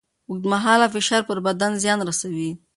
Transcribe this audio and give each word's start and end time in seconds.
اوږدمهاله 0.29 0.87
فشار 0.95 1.21
پر 1.27 1.37
بدن 1.47 1.71
زیان 1.83 1.99
رسوي. 2.09 2.49